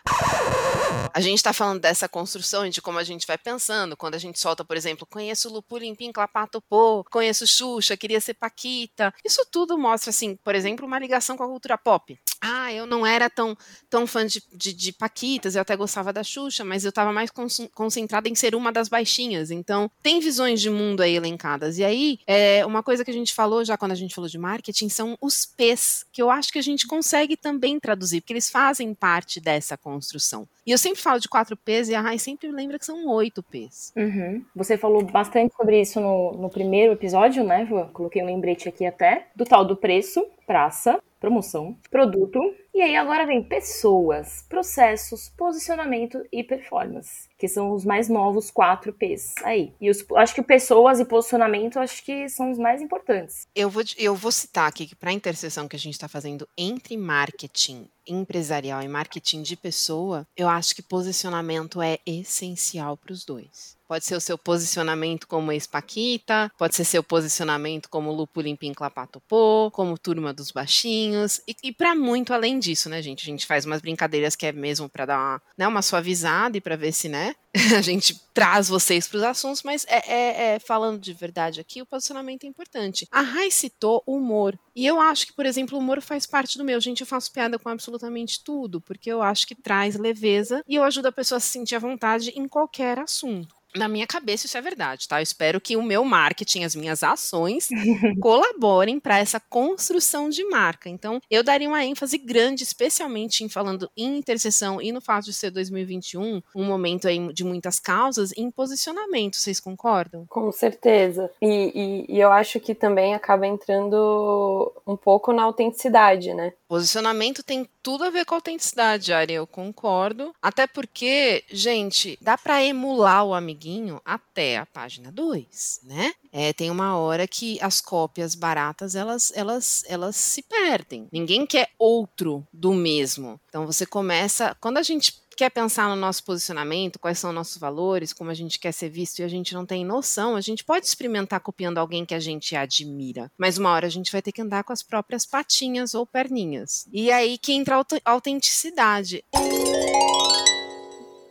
[1.13, 3.97] A gente está falando dessa construção e de como a gente vai pensando.
[3.97, 9.13] Quando a gente solta, por exemplo, conheço Lupu Limpim Clapatopô, conheço Xuxa, queria ser Paquita.
[9.25, 12.19] Isso tudo mostra, assim, por exemplo, uma ligação com a cultura pop.
[12.41, 13.57] Ah, eu não era tão,
[13.91, 17.31] tão fã de, de, de Paquitas, eu até gostava da Xuxa, mas eu estava mais
[17.75, 19.51] concentrada em ser uma das baixinhas.
[19.51, 21.77] Então, tem visões de mundo aí elencadas.
[21.77, 24.39] E aí, é, uma coisa que a gente falou já quando a gente falou de
[24.39, 28.49] marketing são os P's, que eu acho que a gente consegue também traduzir, porque eles
[28.49, 30.49] fazem parte dessa construção.
[30.67, 33.43] E eu sempre falo de quatro P's e a Rai sempre lembra que são oito
[33.43, 33.93] P's.
[33.97, 34.45] Uhum.
[34.55, 37.67] Você falou bastante sobre isso no, no primeiro episódio, né?
[37.71, 42.41] Eu coloquei um lembrete aqui até, do tal do preço, praça, promoção, produto,
[42.75, 48.93] e aí agora vem pessoas, processos, posicionamento e performance, que são os mais novos 4
[48.95, 49.75] P's aí.
[49.81, 53.47] E os, acho que pessoas e posicionamento acho que são os mais importantes.
[53.55, 56.49] Eu vou, eu vou citar aqui que para a interseção que a gente está fazendo
[56.57, 63.25] entre marketing empresarial e marketing de pessoa, eu acho que posicionamento é essencial para os
[63.25, 63.80] dois.
[63.91, 69.69] Pode ser o seu posicionamento como ex-Paquita, pode ser seu posicionamento como Lupo Limpim Clapatopô,
[69.73, 73.23] como Turma dos Baixinhos, e, e para muito além disso, né, gente?
[73.23, 76.61] A gente faz umas brincadeiras que é mesmo para dar uma, né, uma suavizada e
[76.61, 77.35] para ver se, né,
[77.77, 81.83] a gente traz vocês para os assuntos, mas é, é, é, falando de verdade aqui,
[81.83, 83.09] o posicionamento é importante.
[83.11, 84.57] A Rai citou o humor.
[84.73, 86.81] E eu acho que, por exemplo, o humor faz parte do meu.
[86.81, 90.85] Gente, eu faço piada com absolutamente tudo, porque eu acho que traz leveza e eu
[90.85, 93.60] ajudo a pessoa a se sentir à vontade em qualquer assunto.
[93.77, 95.21] Na minha cabeça isso é verdade, tá?
[95.21, 97.69] Eu espero que o meu marketing, as minhas ações
[98.21, 100.89] colaborem para essa construção de marca.
[100.89, 105.33] Então, eu daria uma ênfase grande, especialmente em falando em interseção e no fato de
[105.33, 109.37] ser 2021, um momento aí de muitas causas, em posicionamento.
[109.37, 110.27] Vocês concordam?
[110.29, 111.31] Com certeza.
[111.41, 116.53] E, e, e eu acho que também acaba entrando um pouco na autenticidade, né?
[116.71, 120.33] Posicionamento tem tudo a ver com autenticidade, Ari, eu concordo.
[120.41, 126.13] Até porque, gente, dá para emular o amiguinho até a página 2, né?
[126.31, 131.09] É, tem uma hora que as cópias baratas, elas, elas, elas se perdem.
[131.11, 133.41] Ninguém quer outro do mesmo.
[133.49, 138.13] Então você começa, quando a gente quer pensar no nosso posicionamento, quais são nossos valores,
[138.13, 140.87] como a gente quer ser visto e a gente não tem noção, a gente pode
[140.87, 144.43] experimentar copiando alguém que a gente admira, mas uma hora a gente vai ter que
[144.43, 146.87] andar com as próprias patinhas ou perninhas.
[146.93, 149.25] E aí que entra a autenticidade.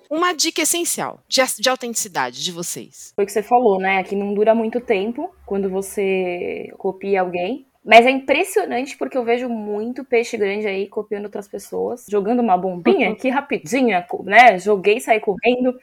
[0.10, 3.14] Uma dica essencial de, de autenticidade de vocês.
[3.16, 4.04] Foi o que você falou, né?
[4.04, 7.69] Que não dura muito tempo quando você copia alguém.
[7.90, 12.56] Mas é impressionante porque eu vejo muito peixe grande aí copiando outras pessoas, jogando uma
[12.56, 14.60] bombinha aqui rapidinha, né?
[14.60, 15.76] Joguei e saí correndo.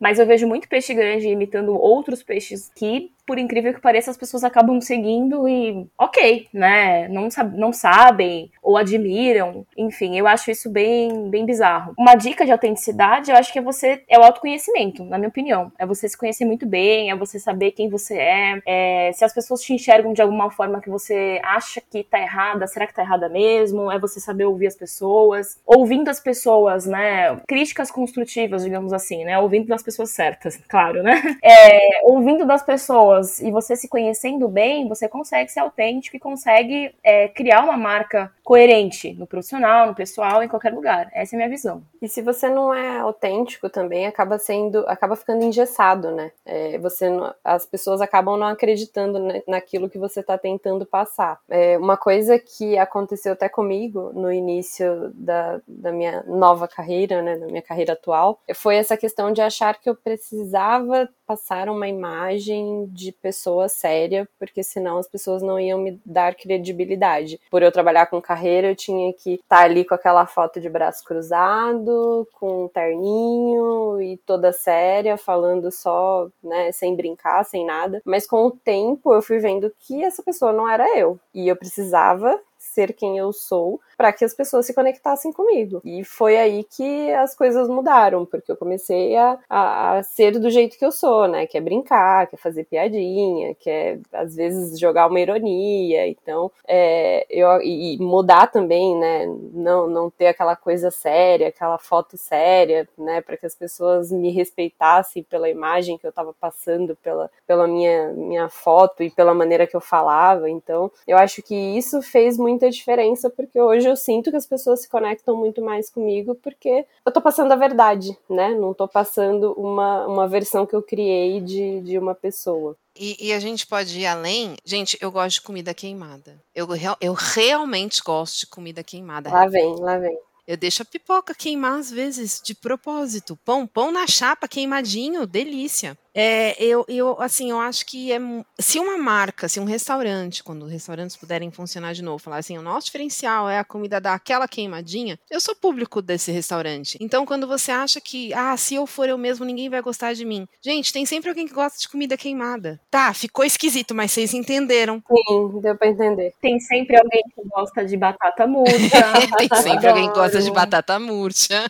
[0.00, 4.16] Mas eu vejo muito peixe grande imitando outros peixes que por incrível que pareça, as
[4.16, 7.08] pessoas acabam seguindo e, ok, né?
[7.08, 9.66] Não, não sabem ou admiram.
[9.76, 11.94] Enfim, eu acho isso bem, bem bizarro.
[11.98, 15.72] Uma dica de autenticidade, eu acho que é você, é o autoconhecimento, na minha opinião.
[15.78, 18.62] É você se conhecer muito bem, é você saber quem você é.
[18.66, 22.66] é se as pessoas te enxergam de alguma forma que você acha que tá errada,
[22.66, 23.90] será que tá errada mesmo?
[23.90, 25.60] É você saber ouvir as pessoas.
[25.66, 27.36] Ouvindo as pessoas, né?
[27.46, 29.38] Críticas construtivas, digamos assim, né?
[29.38, 31.22] Ouvindo das pessoas certas, claro, né?
[31.42, 36.94] É, ouvindo das pessoas e você se conhecendo bem, você consegue ser autêntico e consegue
[37.02, 41.10] é, criar uma marca coerente no profissional, no pessoal, em qualquer lugar.
[41.12, 41.82] Essa é a minha visão.
[42.00, 46.30] E se você não é autêntico também, acaba sendo, acaba ficando engessado, né?
[46.44, 47.06] É, você,
[47.42, 51.40] as pessoas acabam não acreditando naquilo que você está tentando passar.
[51.48, 57.36] É, uma coisa que aconteceu até comigo no início da, da minha nova carreira, né,
[57.36, 62.86] da minha carreira atual, foi essa questão de achar que eu precisava passar uma imagem
[62.92, 67.40] de pessoa séria, porque senão as pessoas não iam me dar credibilidade.
[67.50, 70.68] Por eu trabalhar com carreira, eu tinha que estar tá ali com aquela foto de
[70.68, 78.00] braço cruzado, com um terninho e toda séria, falando só, né, sem brincar, sem nada.
[78.04, 81.18] Mas com o tempo eu fui vendo que essa pessoa não era eu.
[81.34, 85.80] E eu precisava ser quem eu sou para que as pessoas se conectassem comigo.
[85.84, 90.50] E foi aí que as coisas mudaram, porque eu comecei a, a, a ser do
[90.50, 91.46] jeito que eu sou, né?
[91.46, 96.06] Que é brincar, que é fazer piadinha, que é às vezes jogar uma ironia.
[96.08, 99.26] Então, é, eu, e mudar também, né?
[99.52, 103.20] Não, não ter aquela coisa séria, aquela foto séria, né?
[103.20, 108.12] Para que as pessoas me respeitassem pela imagem que eu estava passando, pela, pela minha,
[108.12, 110.50] minha foto e pela maneira que eu falava.
[110.50, 114.46] Então, eu acho que isso fez muita diferença, porque hoje hoje eu sinto que as
[114.46, 118.50] pessoas se conectam muito mais comigo porque eu tô passando a verdade, né?
[118.50, 122.76] Não tô passando uma, uma versão que eu criei de, de uma pessoa.
[122.96, 124.56] E, e, a gente pode ir além.
[124.64, 126.40] Gente, eu gosto de comida queimada.
[126.54, 126.68] Eu,
[127.00, 129.30] eu realmente gosto de comida queimada.
[129.30, 130.16] Lá vem, lá vem.
[130.46, 133.36] Eu deixo a pipoca queimar às vezes, de propósito.
[133.44, 135.98] Pão, pão na chapa, queimadinho, delícia.
[136.14, 138.20] É, eu, eu, assim, eu acho que é,
[138.58, 142.56] se uma marca, se um restaurante, quando os restaurantes puderem funcionar de novo, falar assim,
[142.56, 146.96] o nosso diferencial é a comida daquela queimadinha, eu sou público desse restaurante.
[147.00, 150.24] Então, quando você acha que, ah, se eu for eu mesmo, ninguém vai gostar de
[150.24, 150.46] mim.
[150.62, 152.80] Gente, tem sempre alguém que gosta de comida queimada.
[152.90, 155.02] Tá, ficou esquisito, mas vocês entenderam.
[155.08, 156.32] Sim, deu pra entender.
[156.40, 158.68] Tem sempre alguém que gosta de batata murcha.
[159.36, 161.68] tem sempre alguém que gosta de batata murcha.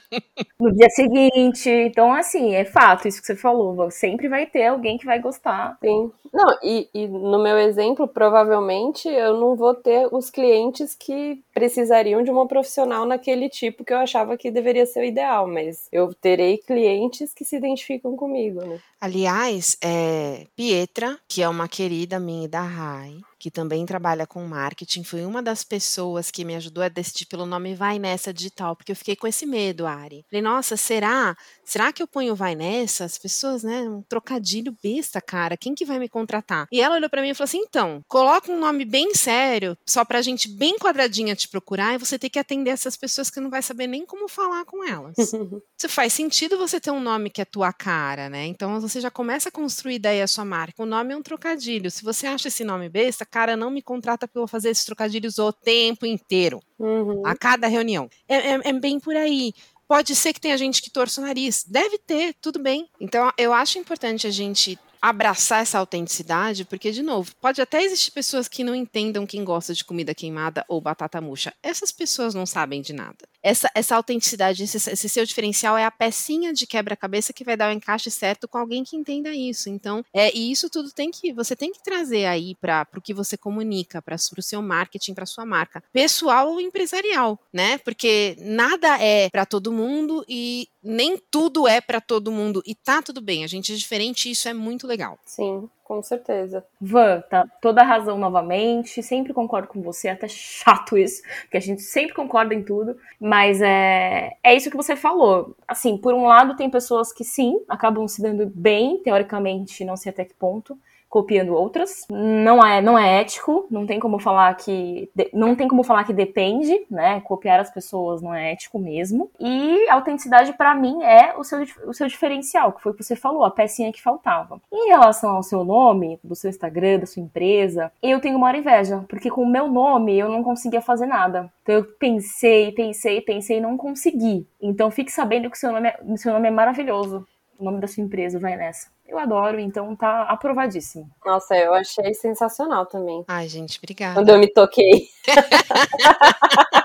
[0.60, 1.70] no dia seguinte.
[1.70, 3.90] Então, assim, é fato isso que você falou.
[3.90, 5.78] Sempre vai ter alguém que vai gostar.
[5.80, 6.10] Sim.
[6.32, 12.24] Não, e, e, no meu exemplo, provavelmente eu não vou ter os clientes que precisariam
[12.24, 16.12] de uma profissional naquele tipo que eu achava que deveria ser o ideal, mas eu
[16.12, 18.80] terei clientes que se identificam comigo, né?
[19.00, 25.04] Aliás, é, Pietra, que é uma querida minha da RAI, que também trabalha com marketing,
[25.04, 28.90] foi uma das pessoas que me ajudou a decidir pelo nome Vai Nessa Digital, porque
[28.90, 30.24] eu fiquei com esse medo, Ari.
[30.30, 31.36] Falei, nossa, será?
[31.64, 33.04] Será que eu ponho Vai Nessa?
[33.04, 33.82] As pessoas, né?
[33.82, 35.56] Um trocadilho besta, cara.
[35.56, 36.66] Quem que vai me contratar?
[36.70, 40.04] E ela olhou para mim e falou assim: então, coloca um nome bem sério, só
[40.04, 43.50] pra gente bem quadradinha te procurar, e você tem que atender essas pessoas que não
[43.50, 45.14] vai saber nem como falar com elas.
[45.78, 48.46] Isso faz sentido você ter um nome que é tua cara, né?
[48.46, 50.82] Então você já começa a construir daí a sua marca.
[50.82, 51.90] O nome é um trocadilho.
[51.90, 54.84] Se você acha esse nome besta, cara, não me contrata porque eu vou fazer esses
[54.84, 56.60] trocadilhos o tempo inteiro.
[56.78, 57.22] Uhum.
[57.24, 58.08] A cada reunião.
[58.28, 59.52] É, é, é bem por aí.
[59.86, 61.64] Pode ser que tenha gente que torça o nariz.
[61.66, 62.88] Deve ter, tudo bem.
[63.00, 68.10] Então, eu acho importante a gente abraçar essa autenticidade, porque, de novo, pode até existir
[68.10, 71.52] pessoas que não entendam quem gosta de comida queimada ou batata murcha.
[71.62, 73.18] Essas pessoas não sabem de nada.
[73.42, 77.68] Essa, essa autenticidade, esse, esse seu diferencial é a pecinha de quebra-cabeça que vai dar
[77.68, 79.68] o encaixe certo com alguém que entenda isso.
[79.68, 83.12] Então, é, e isso tudo tem que, você tem que trazer aí para o que
[83.12, 87.76] você comunica, para o seu marketing, para sua marca, pessoal ou empresarial, né?
[87.76, 93.00] Porque nada é para todo mundo e nem tudo é para todo mundo e tá
[93.02, 93.42] tudo bem.
[93.42, 95.18] A gente é diferente e isso é muito legal.
[95.24, 96.64] Sim, com certeza.
[96.80, 99.02] Van, tá toda a razão novamente.
[99.02, 102.96] Sempre concordo com você, é até chato isso, porque a gente sempre concorda em tudo.
[103.18, 105.56] Mas é, é isso que você falou.
[105.66, 110.10] Assim, por um lado, tem pessoas que sim, acabam se dando bem, teoricamente, não sei
[110.10, 110.78] até que ponto
[111.14, 112.04] copiando outras.
[112.10, 116.12] Não é, não é ético, não tem como falar que não tem como falar que
[116.12, 117.20] depende, né?
[117.20, 119.30] Copiar as pessoas não é ético mesmo.
[119.38, 123.04] E a autenticidade para mim é o seu, o seu diferencial, que foi o que
[123.04, 124.60] você falou, a pecinha que faltava.
[124.72, 129.04] Em relação ao seu nome, do seu Instagram, da sua empresa, eu tenho uma inveja,
[129.08, 131.48] porque com o meu nome eu não conseguia fazer nada.
[131.62, 134.48] Então eu pensei, pensei, pensei e não consegui.
[134.60, 137.24] Então fique sabendo que seu nome é, seu nome é maravilhoso.
[137.56, 138.93] O nome da sua empresa vai nessa.
[139.14, 141.08] Eu adoro, então tá aprovadíssimo.
[141.24, 143.24] Nossa, eu achei sensacional também.
[143.28, 144.14] Ai, gente, obrigada.
[144.14, 145.06] Quando eu me toquei.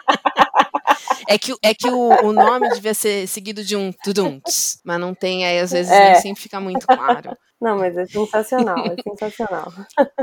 [1.28, 5.14] É que, é que o, o nome devia ser seguido de um tudunts, mas não
[5.14, 6.14] tem, aí às vezes é.
[6.14, 7.38] nem sempre fica muito claro.
[7.62, 9.74] Não, mas é sensacional, é sensacional.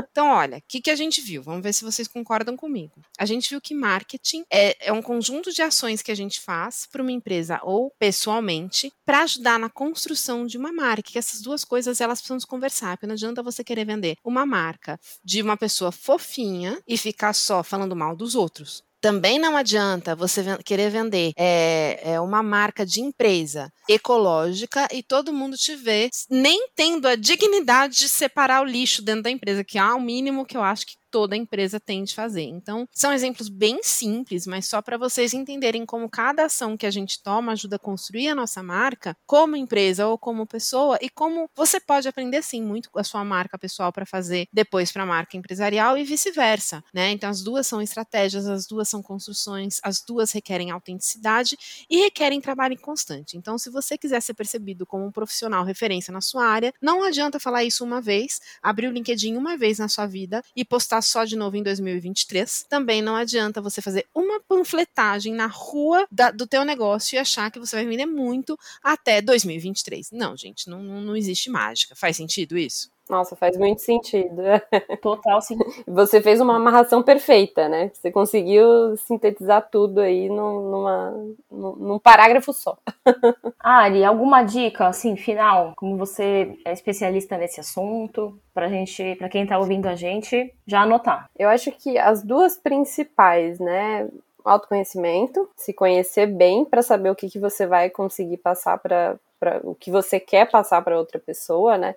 [0.09, 1.43] Então, olha, o que, que a gente viu?
[1.43, 2.99] Vamos ver se vocês concordam comigo.
[3.19, 6.87] A gente viu que marketing é, é um conjunto de ações que a gente faz
[6.91, 11.11] para uma empresa ou pessoalmente para ajudar na construção de uma marca.
[11.11, 12.97] Que essas duas coisas elas precisam se conversar.
[12.97, 17.61] Porque não adianta você querer vender uma marca de uma pessoa fofinha e ficar só
[17.61, 18.83] falando mal dos outros.
[18.99, 21.31] Também não adianta você querer vender.
[21.37, 27.15] É, é, uma marca de empresa ecológica e todo mundo te vê nem tendo a
[27.15, 30.85] dignidade de separar o lixo dentro da empresa, que é o mínimo que eu acho
[30.85, 32.43] que toda empresa tem de fazer.
[32.43, 36.91] Então, são exemplos bem simples, mas só para vocês entenderem como cada ação que a
[36.91, 41.49] gente toma ajuda a construir a nossa marca como empresa ou como pessoa e como
[41.55, 45.05] você pode aprender sim muito com a sua marca pessoal para fazer depois para a
[45.05, 47.11] marca empresarial e vice-versa, né?
[47.11, 51.57] Então, as duas são estratégias, as duas são construções, as duas requerem autenticidade
[51.89, 53.37] e requerem trabalho constante.
[53.37, 57.39] Então, se você quiser ser percebido como um profissional referência na sua área, não adianta
[57.39, 61.23] falar isso uma vez, abrir o LinkedIn uma vez na sua vida e postar só
[61.23, 62.65] de novo em 2023.
[62.69, 67.51] Também não adianta você fazer uma panfletagem na rua da, do teu negócio e achar
[67.51, 70.11] que você vai vender muito até 2023.
[70.11, 71.95] Não, gente, não, não existe mágica.
[71.95, 72.89] Faz sentido isso?
[73.09, 74.41] Nossa, faz muito sentido.
[75.01, 75.57] Total, sim.
[75.87, 77.89] Você fez uma amarração perfeita, né?
[77.93, 81.13] Você conseguiu sintetizar tudo aí numa,
[81.51, 82.77] num parágrafo só.
[83.59, 85.73] Ari, alguma dica, assim, final?
[85.75, 90.81] Como você é especialista nesse assunto, pra gente, pra quem tá ouvindo a gente, já
[90.81, 91.29] anotar.
[91.37, 94.07] Eu acho que as duas principais, né?
[94.43, 99.17] Autoconhecimento, se conhecer bem para saber o que, que você vai conseguir passar para
[99.63, 101.95] o que você quer passar para outra pessoa, né?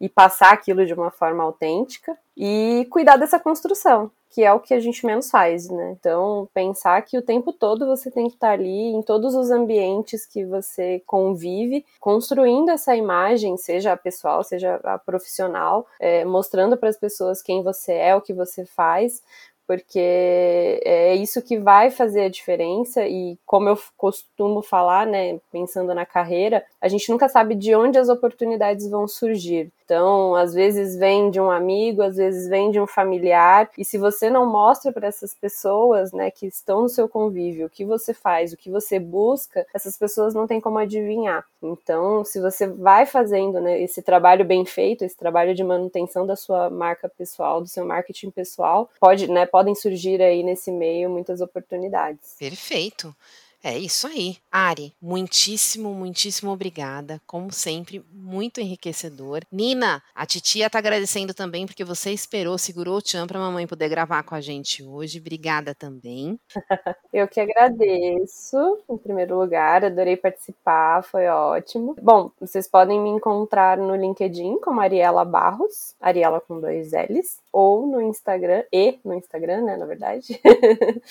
[0.00, 4.72] e passar aquilo de uma forma autêntica e cuidar dessa construção, que é o que
[4.72, 5.94] a gente menos faz, né?
[5.98, 10.24] Então, pensar que o tempo todo você tem que estar ali em todos os ambientes
[10.24, 16.88] que você convive, construindo essa imagem, seja a pessoal, seja a profissional, é, mostrando para
[16.88, 19.22] as pessoas quem você é, o que você faz,
[19.70, 25.94] porque é isso que vai fazer a diferença e como eu costumo falar, né, pensando
[25.94, 29.70] na carreira, a gente nunca sabe de onde as oportunidades vão surgir.
[29.90, 33.98] Então, às vezes vem de um amigo, às vezes vem de um familiar, e se
[33.98, 38.14] você não mostra para essas pessoas, né, que estão no seu convívio, o que você
[38.14, 41.44] faz, o que você busca, essas pessoas não têm como adivinhar.
[41.60, 46.36] Então, se você vai fazendo, né, esse trabalho bem feito, esse trabalho de manutenção da
[46.36, 51.42] sua marca pessoal, do seu marketing pessoal, pode, né, podem surgir aí nesse meio muitas
[51.42, 52.34] oportunidades.
[52.38, 53.14] Perfeito.
[53.62, 54.38] É isso aí.
[54.50, 57.20] Ari, muitíssimo, muitíssimo obrigada.
[57.26, 59.42] Como sempre, muito enriquecedor.
[59.52, 63.90] Nina, a titia tá agradecendo também porque você esperou, segurou o tchan pra mamãe poder
[63.90, 65.18] gravar com a gente hoje.
[65.18, 66.40] Obrigada também.
[67.12, 69.84] Eu que agradeço, em primeiro lugar.
[69.84, 71.94] Adorei participar, foi ótimo.
[72.00, 77.86] Bom, vocês podem me encontrar no LinkedIn como Ariela Barros, Ariela com dois L's, ou
[77.86, 80.40] no Instagram, e no Instagram, né, na verdade.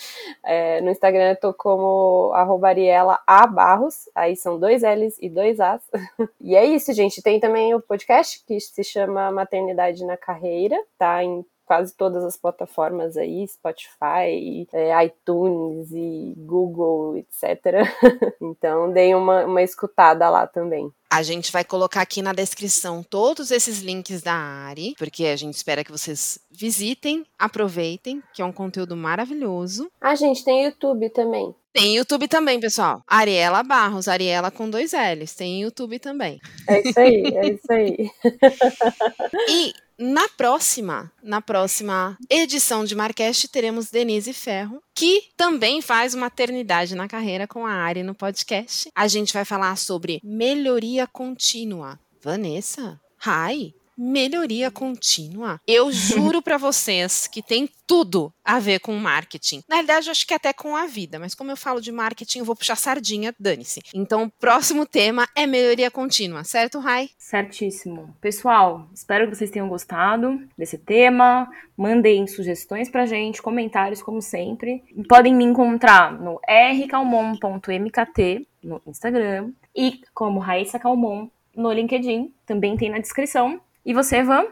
[0.44, 5.28] é, no Instagram eu tô como arroba Ariela A Barros, aí são dois L's e
[5.28, 5.82] dois A's.
[6.40, 7.22] e é isso, gente.
[7.22, 12.36] Tem também o podcast que se chama Maternidade na Carreira, tá em quase todas as
[12.36, 17.86] plataformas aí, Spotify, é, iTunes e Google, etc.
[18.42, 20.92] então dei uma, uma escutada lá também.
[21.08, 25.54] A gente vai colocar aqui na descrição todos esses links da Ari, porque a gente
[25.54, 29.88] espera que vocês visitem, aproveitem, que é um conteúdo maravilhoso.
[30.00, 31.54] A gente tem YouTube também.
[31.72, 33.00] Tem YouTube também, pessoal.
[33.06, 35.36] Ariela Barros, Ariela com dois L's.
[35.36, 36.40] Tem YouTube também.
[36.68, 38.10] É isso aí, é isso aí.
[39.48, 46.94] e na próxima, na próxima edição de Marcast, teremos Denise Ferro, que também faz maternidade
[46.94, 48.90] na carreira com a Ari no podcast.
[48.94, 52.00] A gente vai falar sobre melhoria contínua.
[52.22, 55.60] Vanessa, hi, melhoria contínua.
[55.66, 59.62] Eu juro para vocês que tem tudo a ver com marketing.
[59.68, 62.38] Na verdade, eu acho que até com a vida, mas como eu falo de marketing,
[62.38, 63.82] eu vou puxar sardinha, dane-se.
[63.92, 67.10] Então, o próximo tema é melhoria contínua, certo, Rai?
[67.18, 68.16] Certíssimo.
[68.20, 71.50] Pessoal, espero que vocês tenham gostado desse tema.
[71.76, 74.82] Mandem sugestões pra gente, comentários, como sempre.
[75.08, 82.90] Podem me encontrar no rcalmon.mkt no Instagram e como Raíssa Calmon no LinkedIn, também tem
[82.90, 83.60] na descrição.
[83.90, 84.44] E você, Van?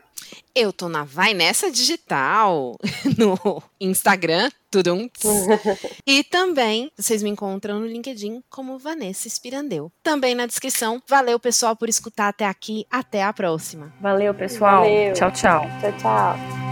[0.52, 2.76] Eu tô na Vai Nessa Digital,
[3.16, 5.08] no Instagram, tudum.
[6.04, 9.92] e também vocês me encontram no LinkedIn como Vanessa Espirandeu.
[10.02, 11.00] Também na descrição.
[11.08, 12.84] Valeu, pessoal, por escutar até aqui.
[12.90, 13.94] Até a próxima.
[14.00, 14.82] Valeu, pessoal.
[14.82, 15.12] Valeu.
[15.12, 15.62] Tchau, tchau.
[15.80, 16.67] Tchau, tchau.